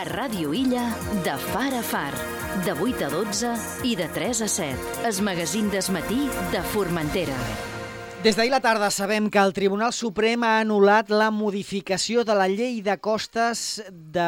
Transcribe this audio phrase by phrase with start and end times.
[0.00, 0.84] A Ràdio Illa,
[1.26, 2.14] de far a far,
[2.64, 3.50] de 8 a 12
[3.84, 4.94] i de 3 a 7.
[5.10, 6.22] Es magazín d'esmatí
[6.54, 7.36] de Formentera.
[8.20, 12.50] Des d'ahir la tarda sabem que el Tribunal Suprem ha anul·lat la modificació de la
[12.52, 14.26] llei de costes de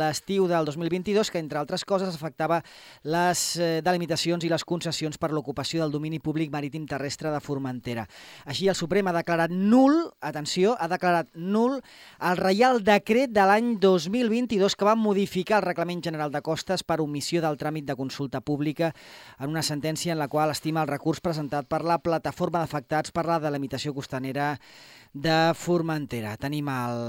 [0.00, 2.62] l'estiu del 2022, que, entre altres coses, afectava
[3.04, 8.06] les eh, delimitacions i les concessions per l'ocupació del domini públic marítim terrestre de Formentera.
[8.48, 11.76] Així, el Suprem ha declarat nul, atenció, ha declarat nul
[12.30, 17.02] el Reial Decret de l'any 2022 que va modificar el Reglament General de Costes per
[17.04, 18.94] omissió del tràmit de consulta pública
[19.36, 23.26] en una sentència en la qual estima el recurs presentat per la plataforma d'afectats per
[23.26, 24.52] la delimitació costanera
[25.12, 26.36] de Formentera.
[26.38, 27.00] Tenim el,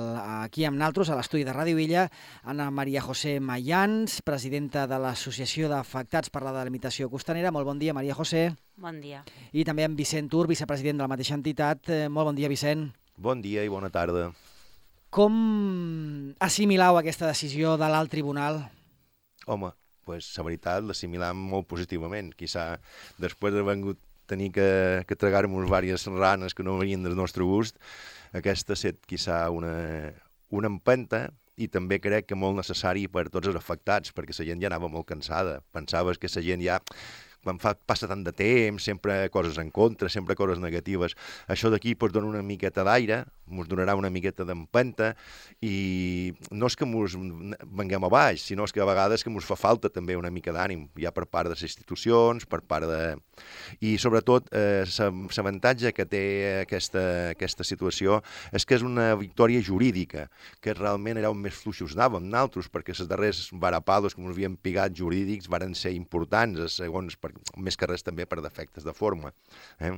[0.41, 2.07] aquí amb naltros, a l'estudi de Ràdio Villa,
[2.49, 7.51] Anna Maria José Mayans, presidenta de l'Associació d'Afectats per la Delimitació Costanera.
[7.53, 8.47] Molt bon dia, Maria José.
[8.79, 9.21] Bon dia.
[9.53, 11.91] I també amb Vicent Tur, vicepresident de la mateixa entitat.
[11.91, 12.87] Eh, molt bon dia, Vicent.
[13.19, 14.31] Bon dia i bona tarda.
[15.13, 15.35] Com
[16.39, 18.63] assimileu aquesta decisió de l'alt tribunal?
[19.49, 19.73] Home,
[20.05, 22.31] pues, la veritat l'assimilam molt positivament.
[22.37, 22.71] Quizà
[23.21, 23.99] després d'haver vengut
[24.29, 24.69] tenir que,
[25.09, 27.79] que tragar-nos diverses ranes que no venien del nostre gust,
[28.37, 29.73] aquesta ha estat, quizà, una,
[30.53, 31.27] una empenta
[31.59, 34.87] i també crec que molt necessari per tots els afectats, perquè la gent ja anava
[34.87, 35.59] molt cansada.
[35.75, 36.77] Pensaves que la gent ja
[37.43, 41.15] quan fa, passa tant de temps, sempre coses en contra, sempre coses negatives.
[41.47, 45.13] Això d'aquí pues, dona una miqueta d'aire, ens donarà una miqueta d'empenta
[45.65, 47.15] i no és que ens
[47.65, 50.53] venguem a baix, sinó és que a vegades que ens fa falta també una mica
[50.55, 53.01] d'ànim, ja per part de les institucions, per part de...
[53.85, 56.23] I sobretot eh, l'avantatge que té
[56.63, 58.19] aquesta, aquesta situació
[58.55, 60.27] és que és una victòria jurídica,
[60.61, 64.57] que realment era on més fluixos anàvem naltros, perquè els darrers varapados que ens havien
[64.57, 69.33] pigat jurídics varen ser importants, segons per, més que res també per defectes de forma.
[69.79, 69.95] Eh?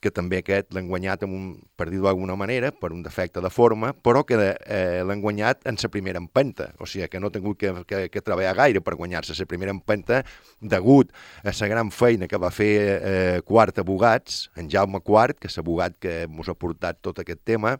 [0.00, 1.44] Que també aquest l'han guanyat, amb un,
[1.78, 5.78] per dir-ho d'alguna manera, per un defecte de forma, però que eh, l'han guanyat en
[5.82, 6.70] la primera empenta.
[6.78, 9.74] O sigui, que no ha tingut que, que, que treballar gaire per guanyar-se la primera
[9.74, 10.22] empenta
[10.60, 11.12] degut
[11.44, 15.56] a la gran feina que va fer eh, Quart Abogats, en Jaume Quart, que és
[15.56, 17.76] l'abogat que ens ha portat tot aquest tema,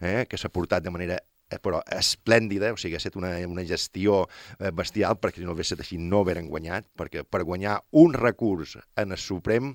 [0.00, 1.20] eh, que s'ha portat de manera
[1.62, 4.24] però esplèndida, o sigui, ha estat una, una gestió
[4.58, 8.14] eh, bestial, perquè si no hagués estat així no hagueren guanyat, perquè per guanyar un
[8.16, 9.74] recurs en el Suprem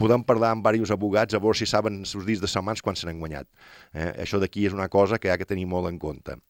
[0.00, 3.06] podem parlar amb diversos abogats a veure si saben els dies de setmanes quan se
[3.06, 3.48] n'han guanyat.
[3.94, 4.10] Eh?
[4.26, 6.40] Això d'aquí és una cosa que ha de tenir molt en compte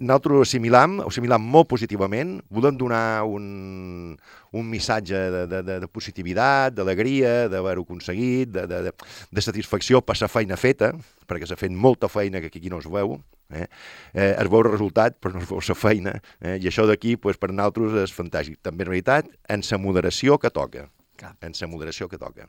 [0.00, 4.16] nosaltres ho assimilam, ho assimilam molt positivament, volem donar un,
[4.52, 8.94] un missatge de, de, de, de positivitat, d'alegria, d'haver-ho aconseguit, de, de, de,
[9.30, 10.92] de satisfacció per la feina feta,
[11.28, 13.18] perquè s'ha fet molta feina que aquí no es veu,
[13.54, 13.68] eh?
[14.14, 16.58] Eh, es veu el resultat, però no es veu la feina, eh?
[16.58, 18.60] i això d'aquí pues, per nosaltres és fantàstic.
[18.62, 20.88] També, en realitat, en la moderació que toca.
[21.20, 21.36] Clar.
[21.46, 22.48] En la moderació que toca.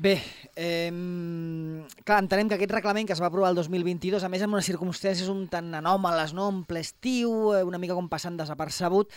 [0.00, 0.14] Bé,
[0.56, 0.88] eh,
[2.08, 4.64] clar, entenem que aquest reglament que es va aprovar el 2022, a més amb unes
[4.70, 6.46] circumstàncies un tan anòmales, no?
[6.48, 9.12] en ple estiu, eh, una mica com passant desapercebut,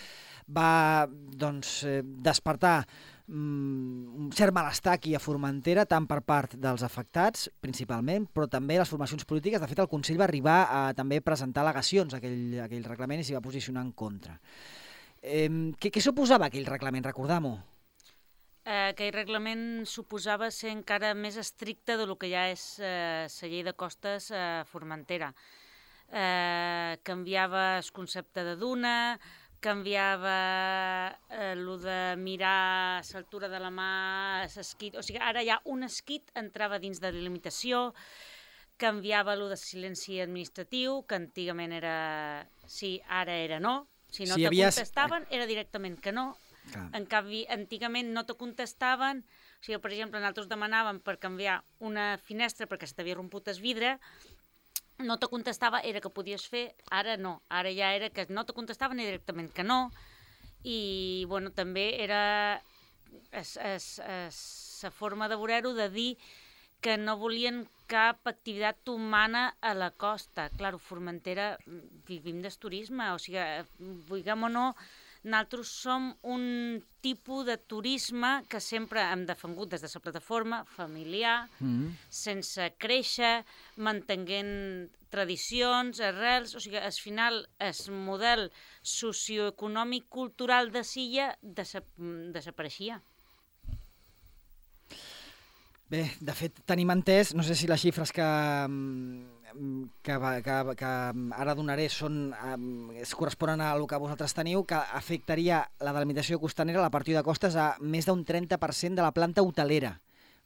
[0.52, 6.84] va doncs, eh, despertar mm, un cert malestar aquí a Formentera, tant per part dels
[6.84, 9.64] afectats, principalment, però també les formacions polítiques.
[9.64, 13.24] De fet, el Consell va arribar a també presentar al·legacions a aquell, a aquell reglament
[13.24, 14.36] i s'hi va posicionar en contra.
[15.22, 15.48] Eh,
[15.80, 17.08] què, què suposava aquell reglament?
[17.08, 17.60] Recordam-ho
[18.64, 23.48] eh, aquell reglament suposava ser encara més estricte de lo que ja és eh, la
[23.52, 25.32] llei de costes eh, Formentera.
[26.10, 29.18] Eh, canviava el concepte de duna,
[29.64, 30.36] canviava
[31.30, 36.30] eh, el de mirar l'altura de la mà, l'esquit, o sigui, ara ja un esquit
[36.36, 37.90] entrava dins de la limitació,
[38.76, 41.96] canviava el de silenci administratiu, que antigament era
[42.66, 44.70] sí, ara era no, si no si te havia...
[44.70, 46.32] contestaven era directament que no,
[46.72, 46.88] Clar.
[46.96, 49.24] En canvi, antigament no te contestaven,
[49.60, 53.60] o sigui, per exemple, nosaltres demanàvem per canviar una finestra perquè se t'havia romput el
[53.60, 53.98] vidre,
[55.04, 58.54] no te contestava, era que podies fer, ara no, ara ja era que no te
[58.56, 59.90] contestaven directament que no,
[60.64, 62.62] i bueno, també era
[63.34, 66.10] la forma de veure-ho de dir
[66.84, 70.50] que no volien cap activitat humana a la costa.
[70.56, 71.54] Claro, Formentera
[72.08, 73.40] vivim del turisme, o sigui,
[74.08, 74.66] vulguem o no,
[75.24, 81.48] nosaltres som un tipus de turisme que sempre hem defengut des de la plataforma, familiar,
[81.60, 81.90] mm -hmm.
[82.08, 83.44] sense créixer,
[83.76, 88.50] mantenint tradicions, arrels, o sigui, al final el model
[88.82, 93.00] socioeconòmic cultural de Silla desapareixia.
[95.88, 98.28] Bé, de fet, tenim entès, no sé si les xifres que,
[100.02, 100.16] que,
[100.46, 100.92] que, que
[101.36, 102.32] ara donaré són,
[103.00, 107.28] es corresponen a el que vosaltres teniu, que afectaria la delimitació costanera, la partida de
[107.28, 109.96] costes, a més d'un 30% de la planta hotelera.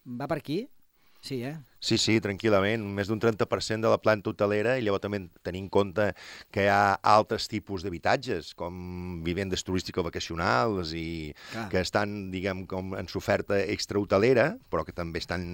[0.04, 0.62] Va per aquí?
[1.20, 1.56] Sí, eh?
[1.78, 5.68] Sí, sí, tranquil·lament, més d'un 30% de la planta hotelera i llavors també tenir en
[5.70, 6.08] compte
[6.54, 11.68] que hi ha altres tipus d'habitatges, com vivendes turístico-vacacionals i Clar.
[11.70, 15.44] que estan, diguem, com en s'oferta extrahotelera, però que també estan,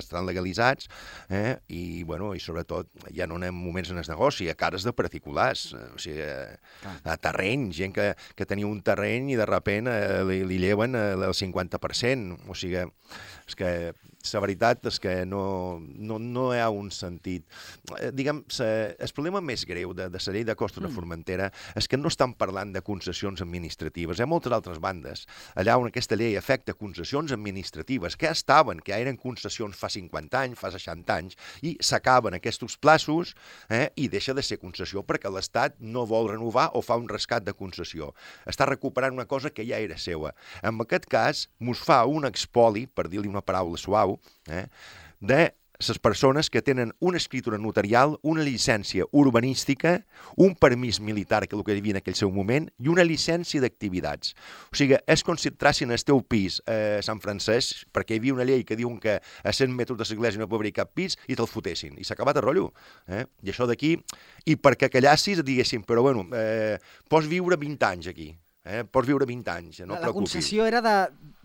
[0.00, 0.88] estan legalitzats,
[1.28, 1.58] eh?
[1.68, 5.66] i, bueno, i sobretot ja no anem moments en el negoci, a cares de particulars,
[5.76, 8.08] eh, o sigui, eh, a terreny, gent que,
[8.38, 12.56] que tenia un terreny i de repent eh, li, li lleven eh, el 50%, o
[12.56, 12.86] sigui,
[13.44, 13.70] és que
[14.32, 15.42] la veritat és que no,
[15.80, 17.46] no, no hi ha un sentit.
[17.98, 20.88] Eh, diguem, sa, el problema més greu de, de la llei de costos mm.
[20.88, 24.18] de Formentera és que no estan parlant de concessions administratives.
[24.18, 25.26] Hi ha moltes altres bandes
[25.58, 30.60] allà on aquesta llei afecta concessions administratives que estaven, que eren concessions fa 50 anys,
[30.60, 33.34] fa 60 anys, i s'acaben aquests plaços
[33.68, 37.44] eh, i deixa de ser concessió perquè l'Estat no vol renovar o fa un rescat
[37.46, 38.12] de concessió.
[38.48, 40.32] Està recuperant una cosa que ja era seva.
[40.62, 44.11] En aquest cas, mos fa un expoli, per dir-li una paraula suau,
[44.48, 44.66] eh,
[45.20, 45.42] de
[45.88, 50.04] les persones que tenen una escritura notarial, una llicència urbanística,
[50.36, 53.04] un permís militar, que és el que hi havia en aquell seu moment, i una
[53.06, 54.36] llicència d'activitats.
[54.70, 58.64] O sigui, si entrassin al teu pis a Sant Francesc, perquè hi havia una llei
[58.64, 61.50] que diuen que a 100 metres de l'església no pot haver cap pis, i te'l
[61.50, 61.98] fotessin.
[61.98, 62.70] I s'ha acabat el rotllo.
[63.08, 63.24] Eh?
[63.42, 63.96] I això d'aquí,
[64.46, 66.78] i perquè callassis et diguessin, però bueno, eh,
[67.08, 68.32] pots viure 20 anys aquí.
[68.64, 68.84] Eh?
[68.86, 70.36] Pots viure 20 anys, no la, la preocupis.
[70.36, 70.94] concessió era de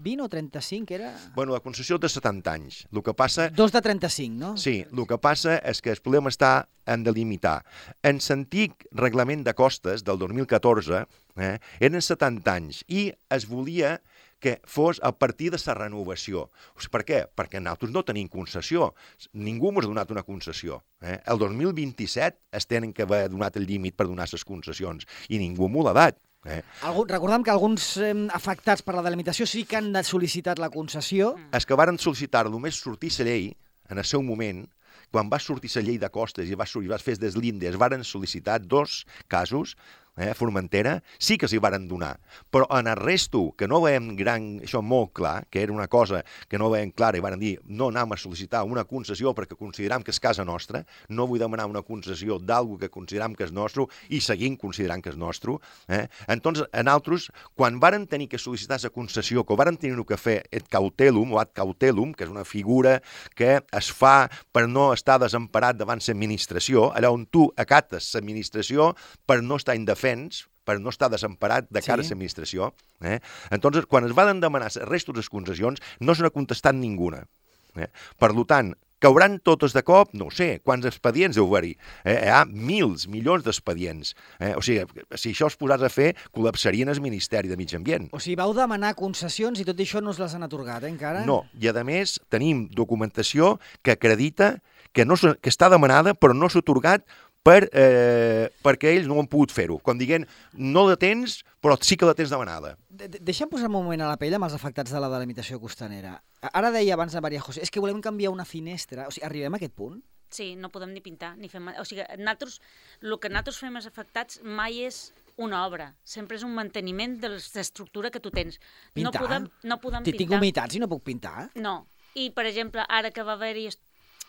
[0.06, 1.14] 20 o 35, era?
[1.34, 2.84] Bueno, la concessió de 70 anys.
[2.92, 4.52] El que passa Dos de 35, no?
[4.58, 7.64] Sí, el que passa és que el problema està en delimitar.
[8.06, 11.08] En l'antic reglament de costes del 2014
[11.42, 13.98] eh, eren 70 anys i es volia
[14.40, 16.52] que fos a partir de la renovació.
[16.78, 17.24] O sigui, per què?
[17.34, 18.92] Perquè nosaltres no tenim concessió.
[19.34, 20.84] Ningú ens ha donat una concessió.
[21.02, 21.18] Eh?
[21.26, 25.70] El 2027 es tenen que haver donat el límit per donar les concessions i ningú
[25.70, 26.22] m'ho l'ha dat.
[26.48, 26.62] Eh?
[26.88, 30.72] Algun, recordem que alguns eh, afectats per la delimitació sí que han de sol·licitat la
[30.74, 31.34] concessió.
[31.56, 33.52] És que varen sol·licitar només sortir la llei,
[33.92, 34.66] en el seu moment,
[35.12, 37.80] quan va sortir la llei de costes i va, sortir, va fer des l'Índia, es
[37.80, 39.76] varen sol·licitar dos casos
[40.18, 42.18] eh, Formentera, sí que s'hi varen donar.
[42.52, 46.24] Però en el resto, que no veiem gran, això molt clar, que era una cosa
[46.50, 50.04] que no veiem clara i varen dir no anem a sol·licitar una concessió perquè consideram
[50.04, 53.86] que és casa nostra, no vull demanar una concessió d'algú que consideram que és nostre
[54.10, 55.58] i seguim considerant que és nostre.
[55.88, 56.08] Eh?
[56.28, 60.38] Entonces, en altres, quan varen tenir que sol·licitar la concessió, que varen tenir que fer
[60.52, 62.98] et cautelum o ad cautelum, que és una figura
[63.36, 68.94] que es fa per no estar desemparat davant l'administració, allà on tu acates l'administració
[69.26, 69.76] per no estar
[70.08, 72.12] indefens, per no estar desemparat de cara Sí.
[72.12, 72.74] a l'administració.
[73.02, 73.20] Eh?
[73.52, 77.28] Entonces, quan es van demanar els restos de les concessions, no se n'ha contestat ninguna.
[77.76, 77.88] Eh?
[78.18, 80.10] Per tant, cauran totes de cop?
[80.14, 80.60] No sé.
[80.66, 81.78] Quants expedients deu haver-hi?
[82.04, 82.20] Eh?
[82.26, 84.14] Hi ha mils, milions d'expedients.
[84.40, 84.56] Eh?
[84.58, 84.84] O sigui,
[85.16, 88.10] si això es posàs a fer, col·lapsarien el Ministeri de Mig Ambient.
[88.12, 91.26] O sigui, vau demanar concessions i tot això no us les han atorgat, eh, encara?
[91.26, 94.62] No, i a més tenim documentació que acredita
[94.92, 97.06] que, no, que està demanada però no s'ha atorgat
[97.48, 99.78] per, eh, perquè ells no han pogut fer-ho.
[99.80, 102.76] Com dient, no la tens, però sí que la tens demanada.
[102.90, 105.60] De de- Deixa'm posar un moment a la pell amb els afectats de la delimitació
[105.64, 106.18] costanera.
[106.52, 109.08] Ara deia abans a Maria José, és que volem canviar una finestra.
[109.08, 110.02] O sigui, arribem a aquest punt?
[110.30, 111.62] Sí, no podem ni pintar, ni fer...
[111.64, 112.60] ma- O sigui, nosaltres,
[113.02, 117.30] el que nosaltres fem els afectats mai és una obra, sempre és un manteniment de
[117.30, 118.58] l'estructura que tu tens.
[118.60, 119.22] No Pintar?
[119.22, 120.38] podem, no podem Ti- Tinc pintar.
[120.42, 121.50] humitats i no puc pintar?
[121.56, 121.88] No.
[122.18, 123.68] I, per exemple, ara que va haver-hi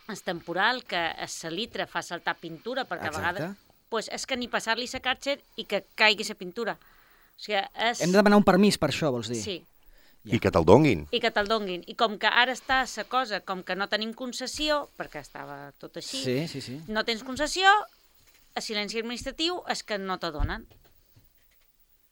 [0.09, 3.27] es- es temporal, que el salitre fa saltar pintura, perquè Exacte.
[3.27, 3.57] a vegades...
[3.89, 6.75] pues és que ni passar-li la càrcer i que caigui la pintura.
[6.75, 8.01] O sigui, és...
[8.03, 9.43] Hem de demanar un permís per això, vols dir?
[9.43, 9.65] Sí,
[10.25, 10.35] Ja.
[10.35, 11.07] I que te'l donguin.
[11.15, 11.85] i que te'l donguin.
[11.87, 15.97] I com que ara està la cosa, com que no tenim concessió, perquè estava tot
[15.97, 16.81] així, Sí, sí, sí.
[16.89, 17.71] no tens concessió,
[18.55, 20.67] a silenci administratiu és que no te donen.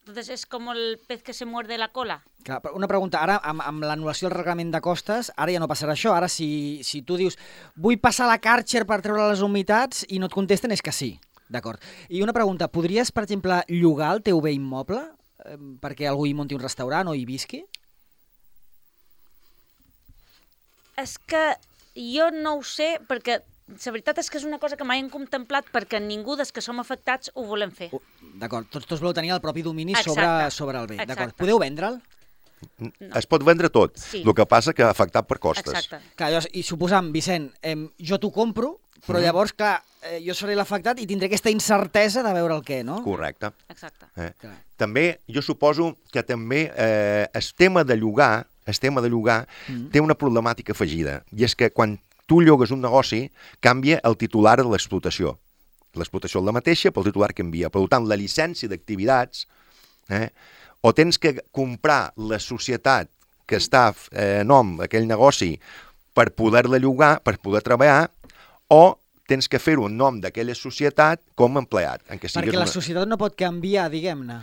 [0.07, 2.21] Entonces és com el pez que se muerde la cola.
[2.47, 5.67] Clar, però una pregunta, ara amb, amb l'anul·lació del reglament de costes, ara ja no
[5.67, 6.13] passarà això.
[6.15, 7.35] Ara si, si tu dius
[7.75, 11.17] vull passar la Karcher per treure les humitats i no et contesten és que sí.
[11.51, 11.83] D'acord.
[12.07, 15.01] I una pregunta, podries, per exemple, llogar el teu bé immoble
[15.43, 17.65] eh, perquè algú hi munti un restaurant o hi visqui?
[20.97, 21.43] És que
[22.15, 25.09] jo no ho sé, perquè la veritat és que és una cosa que mai hem
[25.09, 27.89] contemplat perquè ningú dels que som afectats ho volem fer.
[27.91, 27.99] Uh,
[28.39, 30.13] D'acord, tots, tots voleu tenir el propi domini Exacte.
[30.13, 31.05] sobre, sobre el bé.
[31.05, 31.35] D'acord.
[31.35, 31.99] Podeu vendre'l?
[32.81, 32.89] No.
[33.19, 34.23] Es pot vendre tot, Sí.
[34.25, 35.67] el que passa que afectat per costes.
[35.73, 35.99] Exacte.
[36.15, 40.55] Clar, llavors, i suposant, Vicent, eh, jo t'ho compro, però llavors, clar, eh, jo seré
[40.55, 43.03] l'afectat i tindré aquesta incertesa de veure el què, no?
[43.03, 43.51] Correcte.
[43.69, 44.07] Exacte.
[44.15, 44.31] Eh?
[44.41, 44.55] Clar.
[44.75, 49.89] També, jo suposo que també eh, el tema de llogar, el tema de llogar Mm.
[49.91, 53.23] té una problemàtica afegida, i és que quan tu llogues un negoci,
[53.63, 55.37] canvia el titular de l'explotació.
[55.97, 57.71] L'explotació és la mateixa, però el titular canvia.
[57.73, 59.47] Per tant, la llicència d'activitats,
[60.13, 60.27] eh,
[60.83, 63.09] o tens que comprar la societat
[63.47, 65.55] que està eh, nom d'aquell negoci
[66.13, 68.09] per poder-la llogar, per poder treballar,
[68.69, 72.03] o tens que fer-ho en nom d'aquella societat com a empleat.
[72.11, 72.75] En què Perquè sigues la una...
[72.75, 74.39] societat no pot canviar, diguem-ne.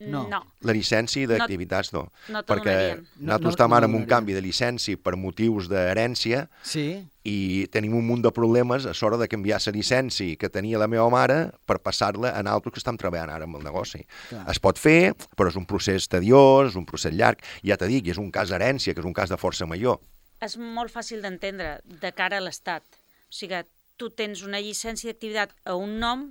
[0.00, 0.28] No.
[0.30, 0.38] no.
[0.62, 2.04] La llicència d'activitats no.
[2.30, 2.74] no perquè
[3.18, 7.02] nosaltres no- estem no ara en un canvi de llicència per motius d'herència Sí?
[7.26, 10.86] i tenim un munt de problemes a l'hora de canviar la llicència que tenia la
[10.86, 14.04] meva mare per passar-la a altres que estem treballant ara amb el negoci.
[14.28, 14.44] Clar.
[14.48, 17.42] Es pot fer, però és un procés tediós, és un procés llarg.
[17.66, 19.98] Ja t'he dit, és un cas d'herència, que és un cas de força major.
[20.40, 22.84] És molt fàcil d'entendre de cara a l'Estat.
[23.28, 23.64] O sigui,
[23.98, 26.28] tu tens una llicència d'activitat a un nom,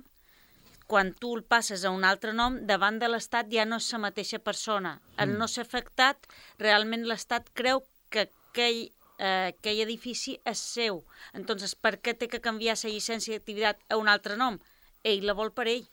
[0.88, 4.00] quan tu el passes a un altre nom, davant de l'Estat ja no és la
[4.06, 4.96] mateixa persona.
[5.20, 6.26] Al no ser afectat,
[6.58, 8.80] realment l'Estat creu que aquell,
[9.18, 11.02] eh, aquell edifici és seu.
[11.36, 14.56] Entonces, per què té que canviar la llicència d'activitat a un altre nom?
[15.04, 15.84] Ell la vol per ell.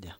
[0.00, 0.16] Ja.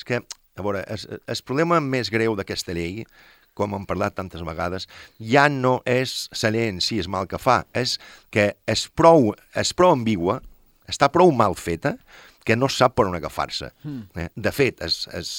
[0.00, 0.22] És que,
[0.56, 3.04] a veure, el problema més greu d'aquesta llei,
[3.52, 4.88] com hem parlat tantes vegades,
[5.20, 7.98] ja no és la llei en si, és mal que fa, és
[8.32, 10.40] que és prou, és prou ambigua,
[10.88, 11.98] està prou mal feta,
[12.44, 13.70] que no sap per on agafar-se.
[13.84, 14.22] Mm.
[14.22, 14.28] Eh?
[14.34, 15.32] De fet, és, és,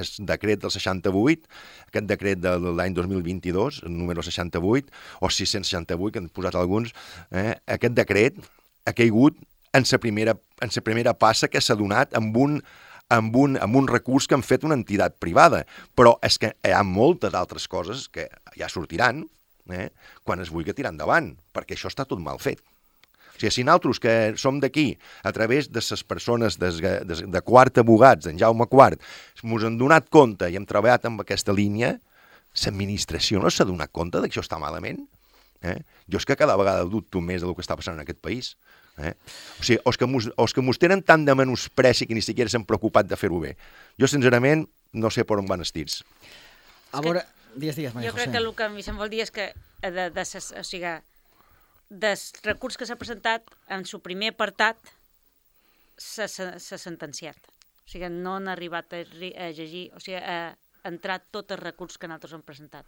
[0.00, 1.50] és decret del 68,
[1.88, 6.94] aquest decret de l'any 2022, el número 68, o 668, que han posat alguns,
[7.34, 7.54] eh?
[7.78, 8.38] aquest decret
[8.84, 9.38] ha caigut
[9.74, 12.60] en la primera, en la primera passa que s'ha donat amb un,
[13.10, 15.64] amb, un, amb un recurs que han fet una entitat privada.
[15.98, 19.24] Però és que hi ha moltes altres coses que ja sortiran
[19.72, 19.90] eh,
[20.22, 22.62] quan es vulgui tirar endavant, perquè això està tot mal fet.
[23.34, 24.92] O sigui, si nosaltres que som d'aquí,
[25.26, 26.70] a través de les persones de,
[27.04, 29.00] de, de quart abogats, d'en Jaume IV,
[29.42, 31.96] ens han donat compte i hem treballat amb aquesta línia,
[32.54, 35.02] l'administració no s'ha donat compte que això està malament?
[35.64, 35.80] Eh?
[36.10, 38.54] Jo és que cada vegada dubto més del que està passant en aquest país.
[38.98, 39.14] Eh?
[39.58, 42.52] O sigui, els que, mos, els que mos tenen tant de menyspreci que ni siquiera
[42.52, 43.54] s'han preocupat de fer-ho bé.
[43.98, 46.02] Jo, sincerament, no sé per on van estils.
[46.92, 47.24] A que veure...
[47.54, 48.34] Digues, digues, Maria jo crec José.
[48.34, 50.62] que el que a mi se'm vol dir és que eh, de, de, ses, o
[50.66, 50.90] sigui,
[51.88, 54.78] del recurs que s'ha presentat en su primer apartat
[55.96, 57.36] s'ha sentenciat.
[57.84, 61.98] O sigui, no han arribat a, a llegir, o sigui, a entrar tot el recurs
[61.98, 62.86] que nosaltres hem presentat.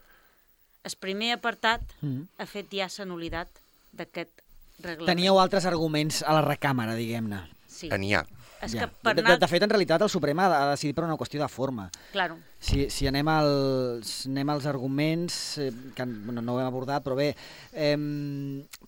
[0.86, 2.28] El primer apartat Mm.
[2.38, 3.48] ha fet ja la nulitat
[3.92, 4.42] d'aquest
[4.80, 5.08] reglament.
[5.08, 7.40] Teníeu altres arguments a la recàmera, diguem-ne.
[7.76, 7.90] Sí.
[7.92, 8.24] N'hi ha.
[8.64, 8.86] És Ja.
[8.86, 9.38] que per de, de, anar...
[9.38, 11.90] de fet, en realitat, el Suprem ha, ha decidit per una qüestió de forma.
[12.12, 12.38] Claro.
[12.58, 17.14] Si, si anem, als, anem als arguments, eh, que bueno, no ho hem abordat, però
[17.18, 17.34] bé,
[17.76, 17.96] eh,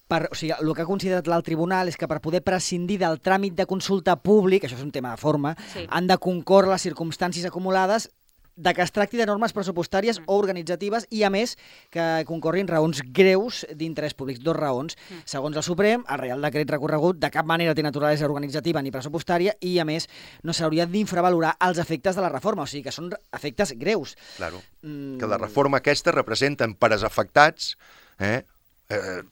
[0.08, 3.20] per, o sigui, el que ha considerat l'alt tribunal és que per poder prescindir del
[3.20, 5.84] tràmit de consulta públic, això és un tema de forma, Sí.
[5.90, 8.08] han de concórrer les circumstàncies acumulades
[8.58, 11.52] de que es tracti de normes pressupostàries o organitzatives i, a més,
[11.94, 14.40] que concorrin raons greus d'interès públic.
[14.42, 14.96] Dos raons.
[15.24, 19.54] Segons el Suprem, el Real Decret recorregut de cap manera té naturalesa organitzativa ni pressupostària
[19.62, 20.08] i, a més,
[20.42, 24.16] no s'hauria d'infravalorar els efectes de la reforma, o sigui que són efectes greus.
[24.36, 24.58] Claro.
[24.82, 25.18] Mm.
[25.22, 27.76] Que la reforma aquesta representen per als afectats
[28.18, 28.42] eh,
[28.90, 29.22] eh,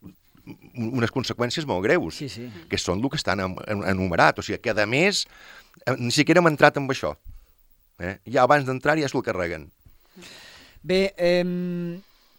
[0.79, 2.47] unes conseqüències molt greus, Sí, sí.
[2.71, 4.39] que són el que estan en- en- enumerat.
[4.39, 5.27] O sigui, que a més,
[5.85, 7.17] eh, ni siquiera hem entrat amb això.
[7.99, 8.19] Eh?
[8.29, 9.71] Ja abans d'entrar ja s'ho carreguen.
[10.87, 11.43] Bé, eh,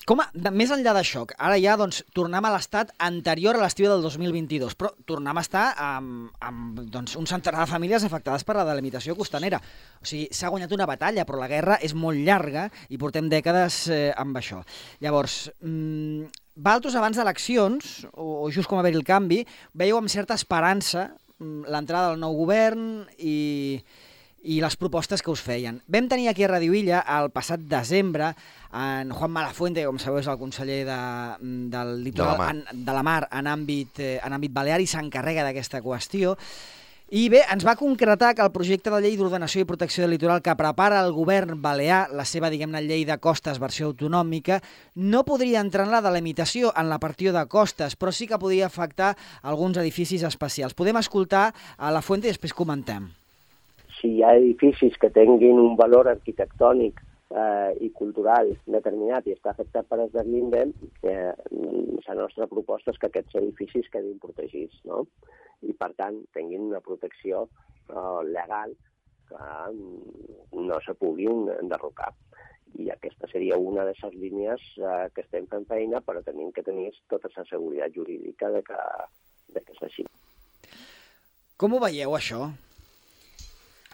[0.07, 4.05] com a, més enllà d'això, ara ja doncs, tornem a l'estat anterior a l'estiu del
[4.05, 8.63] 2022, però tornem a estar amb, amb doncs, un centenar de famílies afectades per la
[8.69, 9.59] delimitació costanera.
[9.99, 13.83] O sigui, s'ha guanyat una batalla, però la guerra és molt llarga i portem dècades
[13.91, 14.61] eh, amb això.
[15.03, 19.43] Llavors, mm, Valtos abans d'eleccions, o, o just com a haver el canvi,
[19.77, 23.75] veieu amb certa esperança mm, l'entrada del nou govern i,
[24.43, 25.81] i les propostes que us feien.
[25.87, 28.33] Vam tenir aquí a Radio Illa el passat desembre
[28.73, 30.97] en Juan Malafuente, com sabeu és el conseller de,
[31.73, 32.55] del litoral, De la mar.
[32.55, 36.37] en, de la mar en àmbit, eh, en àmbit balear i s'encarrega d'aquesta qüestió.
[37.07, 40.41] I bé, ens va concretar que el projecte de llei d'ordenació i protecció del litoral
[40.43, 44.59] que prepara el govern balear, la seva, diguem-ne, llei de costes versió autonòmica,
[44.95, 48.67] no podria entrar en la delimitació en la partió de costes, però sí que podria
[48.67, 50.75] afectar alguns edificis especials.
[50.75, 53.07] Podem escoltar a la Fuente i després comentem.
[53.97, 59.53] Si hi ha edificis que tinguin un valor arquitectònic eh, i cultural determinat i està
[59.53, 60.67] afectat per deslinde,
[61.03, 61.31] eh,
[62.07, 65.05] la nostra proposta és que aquests edificis quedin protegits, no?
[65.65, 67.47] I, per tant, tinguin una protecció
[67.89, 68.75] eh, legal
[69.27, 69.47] que
[70.55, 72.13] no se puguin enderrocar.
[72.77, 76.63] I aquesta seria una de les línies eh, que estem fent feina, però tenim que
[76.63, 78.79] tenir tota la seguretat jurídica de que,
[79.55, 80.07] de que és així.
[81.57, 82.45] Com ho veieu, això?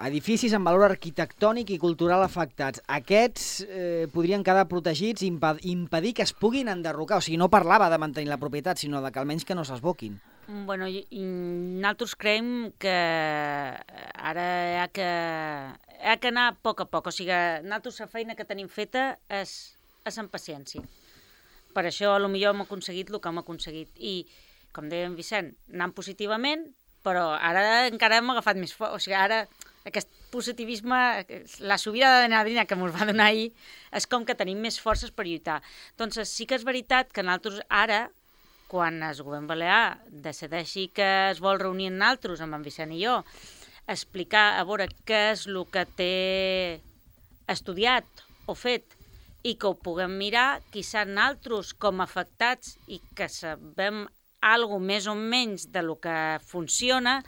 [0.01, 2.81] Edificis amb valor arquitectònic i cultural afectats.
[2.89, 7.19] Aquests eh, podrien quedar protegits i impe impedir que es puguin enderrocar.
[7.19, 10.15] O sigui, no parlava de mantenir la propietat, sinó de que almenys que no s'esboquin.
[10.47, 15.09] Mm, Bueno, i, i nosaltres creiem que ara hi ha que,
[16.01, 17.11] hi ha que anar a poc a poc.
[17.11, 19.75] O sigui, nosaltres la feina que tenim feta és,
[20.09, 20.81] és amb paciència.
[21.73, 23.93] Per això, a lo millor hem aconseguit el que hem aconseguit.
[24.01, 24.23] I,
[24.73, 26.65] com deia en Vicent, anant positivament,
[27.05, 28.97] però ara encara hem agafat més fort.
[28.97, 29.43] O sigui, ara
[29.85, 30.97] aquest positivisme,
[31.59, 33.51] la subida d'adrenalina que ens va donar ahir,
[33.91, 35.61] és com que tenim més forces per lluitar.
[35.99, 38.07] Doncs sí que és veritat que nosaltres ara,
[38.71, 43.03] quan el govern balear decideixi que es vol reunir amb nosaltres, amb en Vicent i
[43.03, 43.19] jo,
[43.85, 46.13] explicar a veure què és el que té
[47.51, 48.95] estudiat o fet
[49.43, 54.05] i que ho puguem mirar, quizà nosaltres com afectats i que sabem
[54.43, 57.19] algo més o menys de lo que funciona,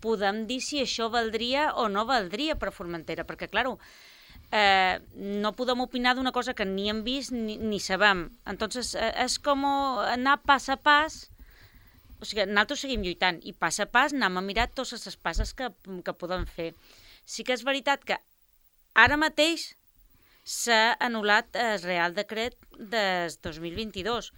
[0.00, 3.66] podem dir si això valdria o no valdria per Formentera, perquè, clar,
[4.50, 8.28] eh, no podem opinar d'una cosa que ni hem vist ni, ni sabem.
[8.46, 11.24] Entonces, eh, és com anar pas a pas,
[12.20, 15.52] o sigui, nosaltres seguim lluitant, i pas a pas anem a mirar totes les passes
[15.52, 15.70] que,
[16.04, 16.72] que podem fer.
[17.24, 18.20] Sí que és veritat que
[18.94, 19.72] ara mateix
[20.44, 24.30] s'ha anul·lat el Real Decret des 2022,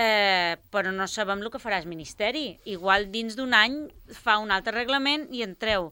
[0.00, 2.58] eh, però no sabem el que farà el Ministeri.
[2.64, 3.76] Igual dins d'un any
[4.22, 5.90] fa un altre reglament i entreu.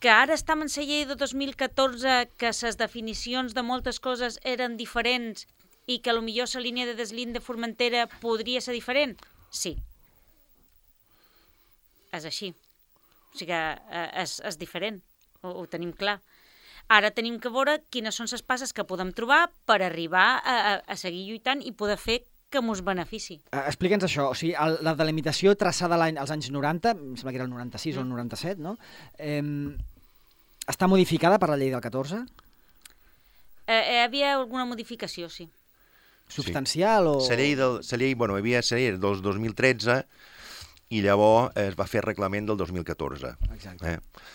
[0.00, 4.76] Que ara estem en la llei de 2014, que les definicions de moltes coses eren
[4.76, 5.46] diferents
[5.86, 9.16] i que millor la línia de deslín de Formentera podria ser diferent?
[9.50, 9.76] Sí.
[12.12, 12.54] És així.
[13.34, 15.00] O sigui, eh, és, és diferent,
[15.42, 16.20] ho, ho tenim clar.
[16.90, 20.72] Ara tenim que veure quines són les passes que podem trobar per arribar a, a,
[20.90, 22.18] a seguir lluitant i poder fer
[22.50, 23.38] que mos benefici.
[23.52, 27.32] Uh, Explica'ns això, o sigui, el, la delimitació traçada l'any als anys 90, em sembla
[27.32, 27.98] que era el 96 mm.
[27.98, 28.66] o el 97, mm.
[28.66, 28.76] no?
[29.18, 32.20] Eh, està modificada per la llei del 14?
[33.70, 35.46] Eh, eh, hi havia alguna modificació, sí.
[36.30, 37.14] Substancial sí.
[37.14, 37.30] o...?
[37.30, 40.02] La llei, del, la llei, bueno, hi havia la llei del 2013
[40.90, 43.34] i llavors es va fer reglament del 2014.
[43.54, 43.94] Exacte.
[43.94, 44.26] Eh?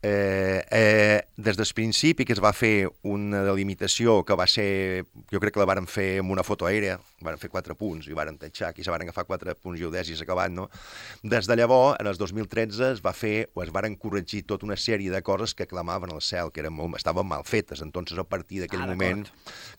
[0.00, 5.40] Eh, eh, des del principi que es va fer una delimitació que va ser, jo
[5.42, 8.38] crec que la varen fer amb una foto aèrea, varen fer quatre punts i varen
[8.38, 10.68] tatxar, aquí se varen agafar quatre punts geodèsics acabat, no?
[11.22, 14.76] Des de llavors, en el 2013, es va fer, o es varen corregir tota una
[14.78, 18.26] sèrie de coses que clamaven al cel, que eren molt, estaven mal fetes, entonces a
[18.26, 19.26] partir d'aquell ah, moment,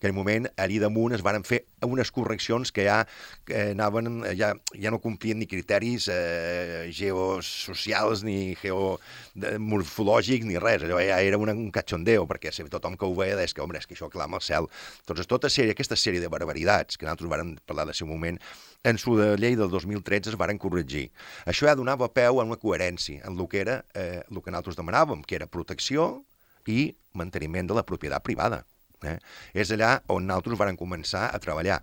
[0.02, 3.06] aquell moment, allà damunt es varen fer unes correccions que ja
[3.48, 10.84] que anaven, ja, ja no complien ni criteris eh, geosocials ni geomorfològics psicològic ni res,
[10.84, 13.94] allò ja era un, catxondeo, perquè tothom que ho veia deia que, home, és que
[13.94, 14.68] això clama al cel.
[15.06, 18.40] Doncs tota sèrie, aquesta sèrie de barbaritats que nosaltres vàrem parlar de seu moment,
[18.84, 21.10] en su de llei del 2013 es varen corregir.
[21.46, 24.80] Això ja donava peu a una coherència en el que era eh, el que nosaltres
[24.80, 26.24] demanàvem, que era protecció
[26.66, 28.64] i manteniment de la propietat privada.
[29.08, 29.18] Eh?
[29.54, 31.82] És allà on nosaltres varen començar a treballar.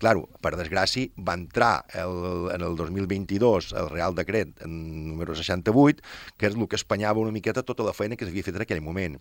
[0.00, 2.14] Claro, per desgràcia, va entrar el,
[2.54, 6.00] en el 2022 el Real Decret número 68,
[6.40, 8.80] que és el que espanyava una miqueta tota la feina que s'havia fet en aquell
[8.80, 9.18] moment.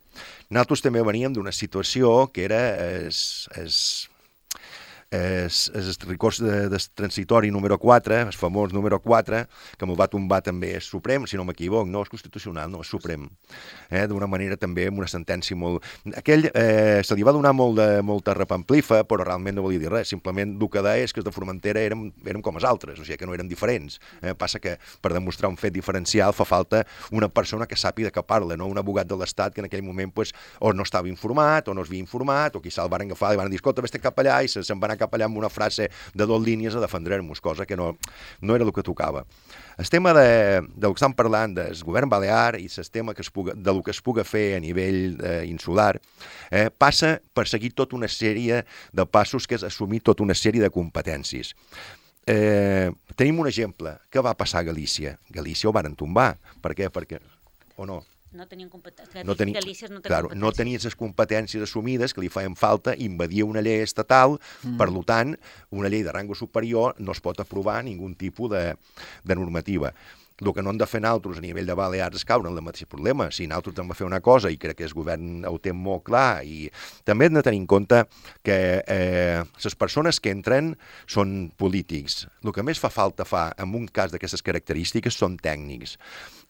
[0.48, 2.62] Nosaltres també veníem d'una situació que era
[3.10, 3.82] es, es,
[5.10, 9.42] és, és el recurs de, de transitori número 4, el famós número 4,
[9.78, 12.92] que me'l va tombar també el Suprem, si no m'equivoc, no és constitucional, no, és
[12.92, 13.26] Suprem.
[13.90, 15.86] Eh, D'una manera també amb una sentència molt...
[16.18, 19.90] Aquell eh, se li va donar molt de, molta repamplifa, però realment no volia dir
[19.90, 23.02] res, simplement el que deia és que els de Formentera érem, érem com els altres,
[23.02, 23.98] o sigui que no eren diferents.
[24.22, 26.84] Eh, passa que per demostrar un fet diferencial fa falta
[27.16, 30.14] una persona que sàpiga que parla, no un abogat de l'Estat que en aquell moment
[30.14, 33.34] pues, o no estava informat, o no es havia informat, o quizà el van agafar
[33.34, 35.50] i van dir, escolta, vés cap allà, i se'n van anar cap allà amb una
[35.50, 37.94] frase de dos línies a defendre-nos, cosa que no,
[38.42, 39.26] no era el que tocava.
[39.80, 43.32] El tema de, del que estem parlant del govern balear i el tema que es
[43.32, 45.94] puga, de lo que es puga fer a nivell eh, insular
[46.52, 50.62] eh, passa per seguir tota una sèrie de passos que és assumir tota una sèrie
[50.62, 51.56] de competències.
[52.30, 53.96] Eh, tenim un exemple.
[54.12, 55.16] Què va passar a Galícia?
[55.34, 56.36] Galícia ho van tombar.
[56.62, 56.92] Per què?
[56.94, 57.24] Perquè...
[57.80, 58.04] O no?
[58.32, 59.26] No tenien competències.
[59.26, 59.54] No teni...
[59.56, 60.44] Galícia no tenia claro, competències.
[60.44, 64.78] No tenia les competències assumides que li feien falta, invadia una llei estatal, mm.
[64.80, 65.36] per tant,
[65.72, 68.64] una llei de rango superior no es pot aprovar ningun tipus de,
[69.24, 69.94] de normativa
[70.42, 72.64] el que no hem de fer nosaltres a nivell de Balears és caure en el
[72.64, 73.30] mateix problema.
[73.36, 76.06] Si nosaltres hem de fer una cosa, i crec que el govern ho té molt
[76.08, 76.70] clar, i
[77.08, 78.04] també hem de tenir en compte
[78.46, 80.74] que eh, les persones que entren
[81.08, 82.24] són polítics.
[82.44, 85.98] El que més fa falta fa, en un cas d'aquestes característiques, són tècnics.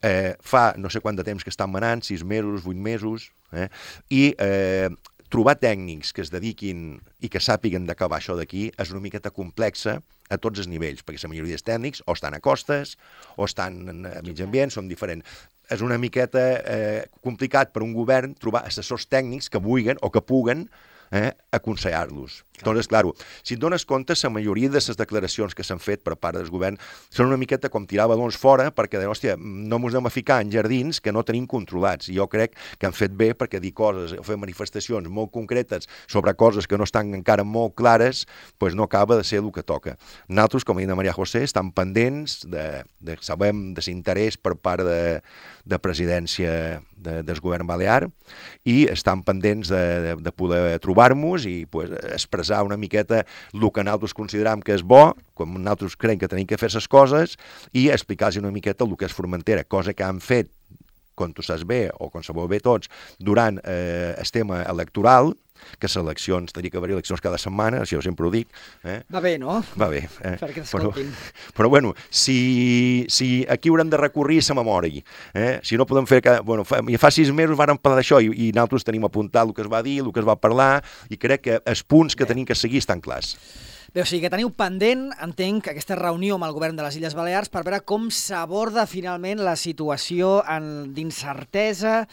[0.05, 3.67] Eh, fa no sé quant de temps que estan manant, sis mesos, vuit mesos, eh,
[4.13, 4.89] i eh,
[5.29, 9.99] trobar tècnics que es dediquin i que sàpiguen d'acabar això d'aquí és una miqueta complexa
[10.29, 12.95] a tots els nivells, perquè la majoria dels tècnics o estan a costes
[13.37, 15.25] o estan a mig ambient, són diferents.
[15.69, 20.21] És una miqueta eh, complicat per un govern trobar assessors tècnics que vulguin o que
[20.21, 20.67] puguen
[21.11, 22.43] eh, aconsellar-los.
[22.59, 23.05] Doncs, clar,
[23.43, 26.49] si et dones compte, la majoria de les declaracions que s'han fet per part del
[26.51, 26.75] govern
[27.07, 30.51] són una miqueta com tirar balons fora perquè, hòstia, no ens anem a ficar en
[30.51, 32.09] jardins que no tenim controlats.
[32.11, 36.35] I jo crec que han fet bé perquè dir coses, fer manifestacions molt concretes sobre
[36.35, 38.25] coses que no estan encara molt clares,
[38.59, 39.95] doncs no acaba de ser el que toca.
[40.27, 44.83] Nosaltres, com ha dit Maria José, estan pendents de, de sabem de l'interès per part
[44.83, 45.21] de,
[45.63, 48.09] de presidència de, del govern balear
[48.67, 53.83] i estan pendents de, de, de poder trobar-nos i pues, expressar una miqueta el que
[53.83, 57.37] nosaltres consideram que és bo, com nosaltres creiem que tenim que fer les coses,
[57.73, 60.51] i explicar-los una miqueta el que és Formentera, cosa que han fet
[61.19, 65.33] com tu saps bé, o com sabeu bé tots, durant eh, el tema electoral,
[65.79, 68.49] que les eleccions, tenia que haver eleccions cada setmana, això sempre ho dic.
[68.83, 68.99] Eh?
[69.13, 69.59] Va bé, no?
[69.79, 70.03] Va bé.
[70.23, 70.35] Eh?
[70.39, 70.65] Perquè.
[70.71, 70.91] Però,
[71.55, 75.03] però bueno, si, si aquí haurem de recorrir a memòria,
[75.33, 75.59] eh?
[75.63, 76.21] si no podem fer...
[76.23, 79.55] Que, bueno, fa, fa sis mesos vàrem parlar d'això i, i nosaltres tenim apuntat el
[79.55, 80.79] que es va dir, el que es va parlar,
[81.09, 83.35] i crec que els punts que tenim que seguir estan clars.
[83.89, 87.15] Bé, o sigui que teniu pendent, entenc, aquesta reunió amb el govern de les Illes
[87.17, 90.43] Balears per veure com s'aborda finalment la situació
[90.93, 92.03] d'incertesa,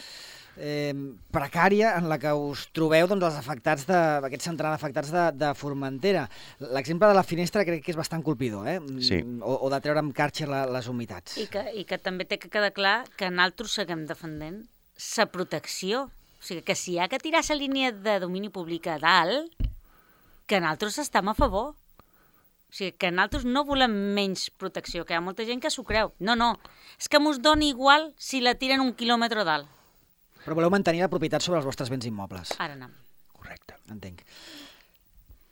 [0.57, 0.95] eh,
[1.37, 3.99] precària en la que us trobeu doncs, els afectats de,
[4.31, 6.25] aquest centenar d'afectats de, de Formentera.
[6.73, 8.79] L'exemple de la finestra crec que és bastant colpidor, eh?
[9.05, 9.21] Sí.
[9.41, 11.37] O, o de treure amb carxa la, les humitats.
[11.43, 14.63] I que, I que també té que quedar clar que nosaltres seguim defendent
[14.97, 16.07] sa protecció.
[16.41, 19.66] O sigui, que si hi ha que tirar la línia de domini públic a dalt,
[20.47, 21.75] que nosaltres estem a favor.
[22.67, 25.85] O sigui, que nosaltres no volem menys protecció, que hi ha molta gent que s'ho
[25.87, 26.13] creu.
[26.19, 26.55] No, no,
[26.99, 29.71] és que mos doni igual si la tiren un quilòmetre dalt.
[30.45, 32.55] Però voleu mantenir la propietat sobre els vostres béns immobles.
[32.63, 32.93] Ara anem.
[33.35, 33.79] Correcte.
[33.91, 34.23] Entenc.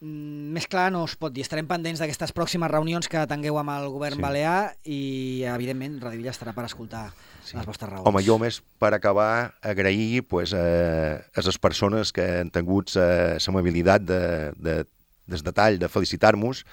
[0.05, 1.41] Mm, més clar no es pot dir.
[1.47, 4.21] Estarem pendents d'aquestes pròximes reunions que tingueu amb el govern Sí.
[4.21, 7.07] balear i, evidentment, Radio Villa estarà per escoltar
[7.43, 7.57] Sí.
[7.57, 8.07] les vostres raons.
[8.07, 14.03] Home, jo més per acabar agrair pues, eh, a les persones que han tingut l'amabilitat
[14.03, 14.85] de, de,
[15.27, 16.65] des detall de felicitar-nos.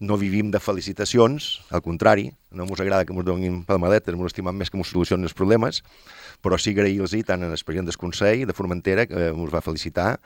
[0.00, 4.54] No vivim de felicitacions, al contrari, no ens agrada que ens donin palmadetes, ens estimem
[4.54, 5.80] més que ens solucionin els problemes,
[6.38, 10.20] però sí agrair-los tant al president del Consell de Formentera, que ens va felicitar,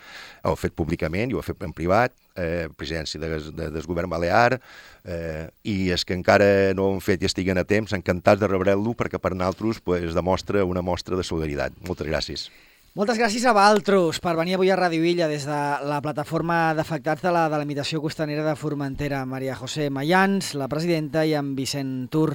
[0.44, 3.88] ho ha fet públicament i ho ha fet en privat, eh, presidència de, de, del
[3.88, 4.60] govern balear,
[5.04, 8.52] eh, i és que encara no ho han fet i estiguen a temps, encantats de
[8.52, 11.80] rebre-lo perquè per nosaltres pues, demostra una mostra de solidaritat.
[11.88, 12.50] Moltes gràcies.
[12.92, 17.24] Moltes gràcies a Valtros per venir avui a Radio Illa des de la plataforma d'afectats
[17.24, 19.22] de la delimitació costanera de Formentera.
[19.24, 22.34] Maria José Mayans, la presidenta, i en Vicent Tur,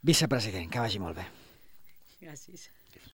[0.00, 0.72] vicepresident.
[0.72, 1.28] Que vagi molt bé.
[2.24, 2.70] Gràcies.